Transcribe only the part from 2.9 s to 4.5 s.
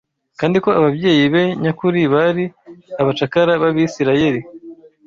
abacakara b’Abisirayeli